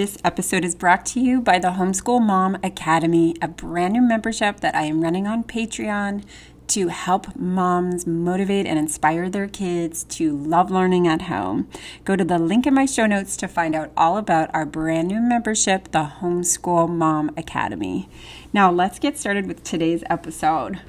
[0.00, 4.60] This episode is brought to you by the Homeschool Mom Academy, a brand new membership
[4.60, 6.24] that I am running on Patreon
[6.68, 11.68] to help moms motivate and inspire their kids to love learning at home.
[12.06, 15.08] Go to the link in my show notes to find out all about our brand
[15.08, 18.08] new membership, the Homeschool Mom Academy.
[18.54, 20.80] Now, let's get started with today's episode.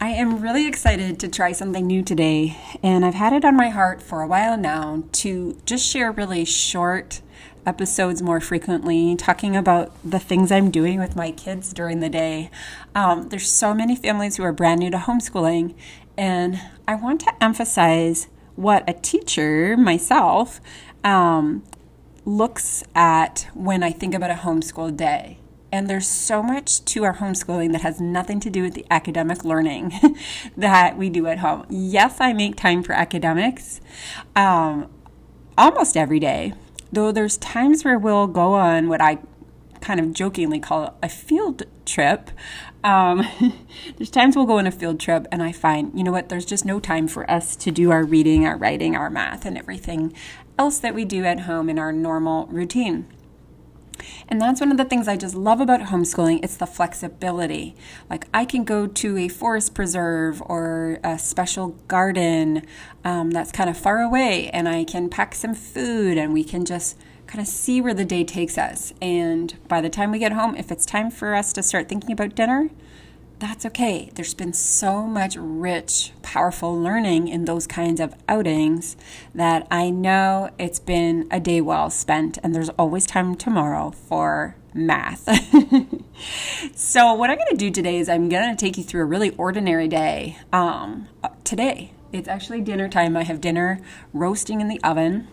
[0.00, 3.68] I am really excited to try something new today, and I've had it on my
[3.68, 7.20] heart for a while now to just share really short
[7.68, 12.50] episodes more frequently, talking about the things I'm doing with my kids during the day.
[12.94, 15.74] Um, there's so many families who are brand new to homeschooling,
[16.16, 20.60] and I want to emphasize what a teacher, myself,
[21.04, 21.62] um,
[22.24, 25.38] looks at when I think about a homeschool day.
[25.70, 29.44] And there's so much to our homeschooling that has nothing to do with the academic
[29.44, 29.92] learning
[30.56, 31.66] that we do at home.
[31.68, 33.82] Yes, I make time for academics
[34.34, 34.88] um,
[35.58, 36.54] almost every day,
[36.92, 39.18] though there's times where we'll go on what I
[39.80, 42.30] kind of jokingly call a field trip.
[42.84, 43.26] Um,
[43.96, 46.44] there's times we'll go on a field trip, and I find, you know what, there's
[46.44, 50.12] just no time for us to do our reading, our writing, our math, and everything
[50.58, 53.06] else that we do at home in our normal routine.
[54.28, 56.40] And that's one of the things I just love about homeschooling.
[56.42, 57.74] It's the flexibility.
[58.10, 62.66] Like I can go to a forest preserve or a special garden
[63.04, 66.64] um, that's kind of far away, and I can pack some food, and we can
[66.64, 68.92] just kind of see where the day takes us.
[69.00, 72.12] And by the time we get home, if it's time for us to start thinking
[72.12, 72.70] about dinner,
[73.38, 74.10] that's okay.
[74.14, 78.96] There's been so much rich, powerful learning in those kinds of outings
[79.34, 84.56] that I know it's been a day well spent, and there's always time tomorrow for
[84.74, 85.24] math.
[86.74, 89.06] so, what I'm going to do today is I'm going to take you through a
[89.06, 90.38] really ordinary day.
[90.52, 91.08] Um,
[91.44, 93.16] today, it's actually dinner time.
[93.16, 93.80] I have dinner
[94.12, 95.28] roasting in the oven.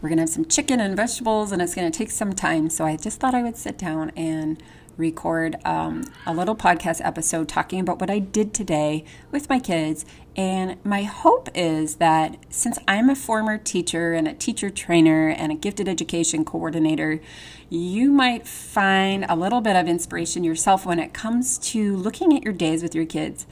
[0.00, 2.70] We're going to have some chicken and vegetables, and it's going to take some time.
[2.70, 4.62] So, I just thought I would sit down and
[4.96, 10.04] record um, a little podcast episode talking about what I did today with my kids.
[10.36, 15.52] And my hope is that since I'm a former teacher and a teacher trainer and
[15.52, 17.20] a gifted education coordinator,
[17.68, 22.42] you might find a little bit of inspiration yourself when it comes to looking at
[22.42, 23.46] your days with your kids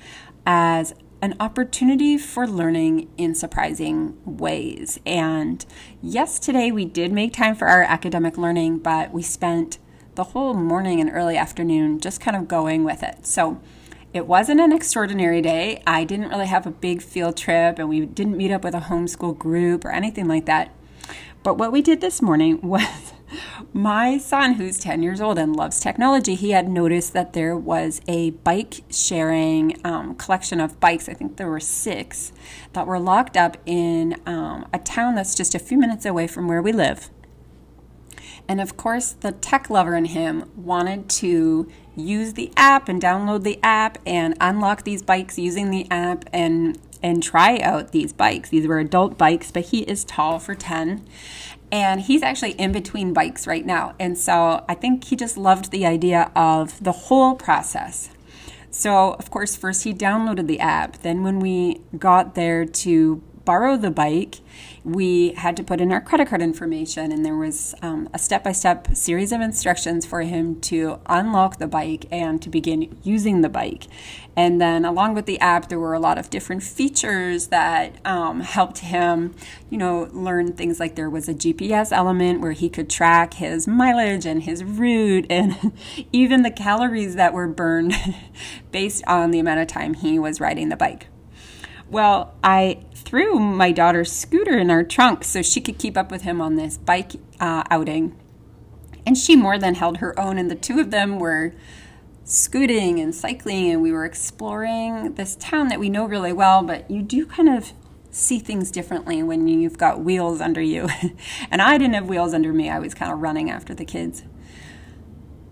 [0.46, 5.00] as an opportunity for learning in surprising ways.
[5.04, 5.64] And
[6.00, 9.78] yes, today we did make time for our academic learning, but we spent
[10.18, 13.24] the whole morning and early afternoon just kind of going with it.
[13.24, 13.60] So
[14.12, 15.80] it wasn't an extraordinary day.
[15.86, 18.80] I didn't really have a big field trip and we didn't meet up with a
[18.80, 20.74] homeschool group or anything like that.
[21.44, 23.12] But what we did this morning was
[23.72, 28.00] my son, who's 10 years old and loves technology, he had noticed that there was
[28.08, 31.08] a bike sharing um, collection of bikes.
[31.08, 32.32] I think there were six
[32.72, 36.48] that were locked up in um, a town that's just a few minutes away from
[36.48, 37.08] where we live.
[38.46, 43.42] And of course, the tech lover in him wanted to use the app and download
[43.42, 48.48] the app and unlock these bikes using the app and and try out these bikes.
[48.48, 51.06] These were adult bikes, but he is tall for 10
[51.70, 53.94] and he's actually in between bikes right now.
[53.98, 58.10] And so I think he just loved the idea of the whole process.
[58.70, 60.98] So, of course, first he downloaded the app.
[60.98, 64.40] Then, when we got there to borrow the bike,
[64.84, 68.44] we had to put in our credit card information, and there was um, a step
[68.44, 73.40] by step series of instructions for him to unlock the bike and to begin using
[73.40, 73.86] the bike.
[74.36, 78.40] And then, along with the app, there were a lot of different features that um,
[78.40, 79.34] helped him,
[79.70, 83.66] you know, learn things like there was a GPS element where he could track his
[83.66, 85.72] mileage and his route and
[86.12, 87.94] even the calories that were burned
[88.72, 91.06] based on the amount of time he was riding the bike.
[91.90, 96.22] Well, I threw my daughter's scooter in our trunk so she could keep up with
[96.22, 98.14] him on this bike uh, outing.
[99.06, 101.54] And she more than held her own, and the two of them were
[102.24, 106.90] scooting and cycling, and we were exploring this town that we know really well, but
[106.90, 107.72] you do kind of
[108.10, 110.86] see things differently when you've got wheels under you.
[111.50, 114.22] and I didn't have wheels under me, I was kind of running after the kids.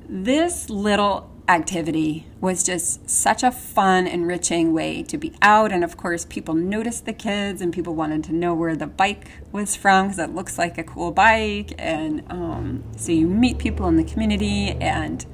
[0.06, 5.72] This little activity was just such a fun, enriching way to be out.
[5.72, 9.28] And of course, people noticed the kids and people wanted to know where the bike
[9.52, 11.72] was from because it looks like a cool bike.
[11.78, 15.25] And um, so you meet people in the community, and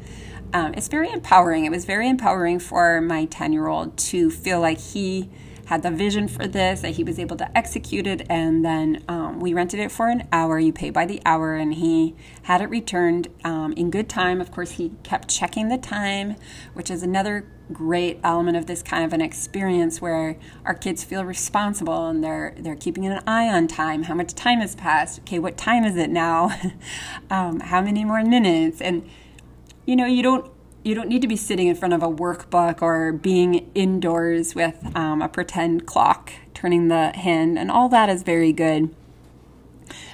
[0.53, 1.65] um, it's very empowering.
[1.65, 5.31] It was very empowering for my 10 year old to feel like he
[5.73, 9.41] had the vision for this, that he was able to execute it, and then um,
[9.41, 10.59] we rented it for an hour.
[10.59, 14.39] You pay by the hour, and he had it returned um, in good time.
[14.43, 16.37] Of course, he kept checking the time,
[16.75, 20.37] which is another great element of this kind of an experience where
[20.67, 24.03] our kids feel responsible and they're they're keeping an eye on time.
[24.03, 25.21] How much time has passed?
[25.21, 26.51] Okay, what time is it now?
[27.31, 28.83] um, how many more minutes?
[28.83, 29.09] And
[29.87, 30.52] you know, you don't
[30.85, 34.85] you don't need to be sitting in front of a workbook or being indoors with
[34.97, 38.95] um, a pretend clock turning the hand, and all that is very good.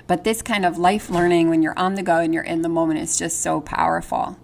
[0.06, 2.69] But this kind of life learning when you're on the go and you're in the
[2.69, 4.38] moment is just so powerful.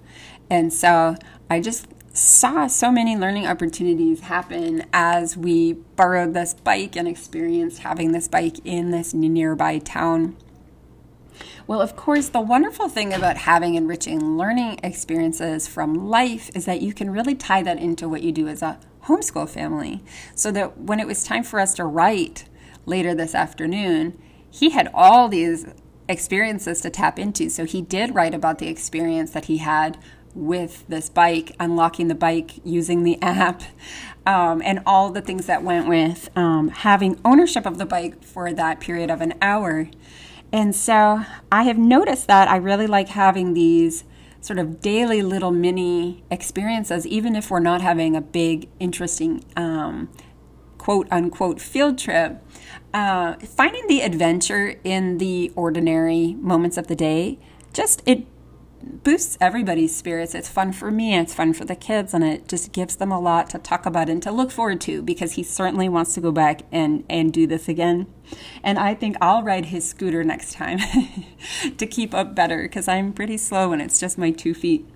[0.51, 1.17] And so
[1.49, 7.81] I just saw so many learning opportunities happen as we borrowed this bike and experienced
[7.81, 10.37] having this bike in this nearby town.
[11.67, 16.83] Well, of course, the wonderful thing about having enriching learning experiences from life is that
[16.83, 20.03] you can really tie that into what you do as a homeschool family.
[20.35, 22.45] So that when it was time for us to write
[22.87, 24.21] later this afternoon,
[24.51, 25.67] he had all these
[26.09, 27.49] experiences to tap into.
[27.49, 29.99] So he did write about the experience that he had
[30.35, 33.63] with this bike, unlocking the bike using the app,
[34.27, 38.53] um, and all the things that went with um, having ownership of the bike for
[38.53, 39.89] that period of an hour.
[40.55, 44.05] And so I have noticed that I really like having these
[44.41, 50.09] sort of daily little mini experiences, even if we're not having a big, interesting, um,
[50.79, 52.41] quote unquote field trip.
[52.93, 57.37] Uh, finding the adventure in the ordinary moments of the day
[57.73, 58.25] just it
[58.85, 60.35] boosts everybody's spirits.
[60.35, 63.21] It's fun for me, it's fun for the kids, and it just gives them a
[63.21, 66.33] lot to talk about and to look forward to because he certainly wants to go
[66.33, 68.07] back and, and do this again.
[68.63, 70.79] And I think I'll ride his scooter next time
[71.77, 74.87] to keep up better because I'm pretty slow and it's just my two feet.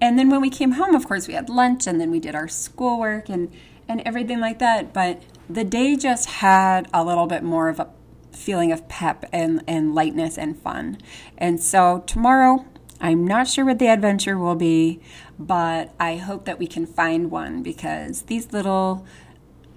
[0.00, 2.34] And then when we came home, of course, we had lunch and then we did
[2.34, 3.52] our schoolwork and,
[3.86, 4.92] and everything like that.
[4.94, 7.88] But the day just had a little bit more of a
[8.32, 10.98] feeling of pep and, and lightness and fun.
[11.38, 12.64] And so tomorrow,
[13.00, 15.00] I'm not sure what the adventure will be,
[15.38, 19.06] but I hope that we can find one because these little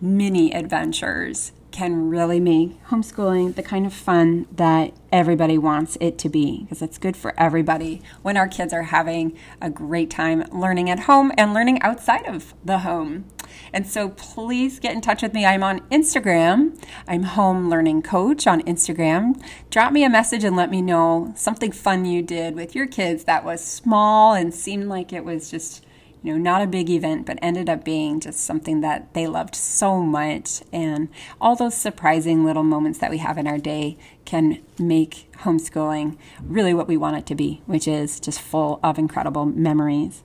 [0.02, 6.30] mini adventures can really make homeschooling the kind of fun that everybody wants it to
[6.30, 10.90] be because it's good for everybody when our kids are having a great time learning
[10.90, 13.26] at home and learning outside of the home.
[13.72, 15.46] And so please get in touch with me.
[15.46, 16.78] I'm on Instagram.
[17.08, 19.42] I'm Home Learning Coach on Instagram.
[19.70, 23.24] Drop me a message and let me know something fun you did with your kids
[23.26, 25.86] that was small and seemed like it was just
[26.24, 29.56] you know, not a big event, but ended up being just something that they loved
[29.56, 30.64] so much.
[30.72, 31.10] And
[31.40, 36.74] all those surprising little moments that we have in our day can make homeschooling really
[36.74, 40.24] what we want it to be, which is just full of incredible memories.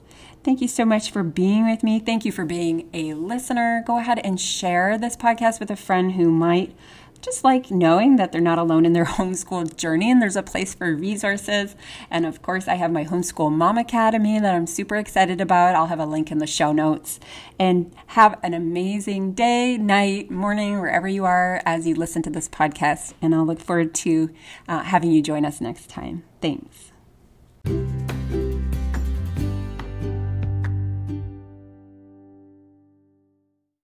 [0.48, 2.00] Thank you so much for being with me.
[2.00, 3.84] Thank you for being a listener.
[3.86, 6.74] Go ahead and share this podcast with a friend who might
[7.20, 10.72] just like knowing that they're not alone in their homeschool journey and there's a place
[10.72, 11.76] for resources.
[12.10, 15.74] And of course, I have my Homeschool Mom Academy that I'm super excited about.
[15.74, 17.20] I'll have a link in the show notes.
[17.58, 22.48] And have an amazing day, night, morning, wherever you are as you listen to this
[22.48, 23.12] podcast.
[23.20, 24.30] And I'll look forward to
[24.66, 26.24] uh, having you join us next time.
[26.40, 26.90] Thanks.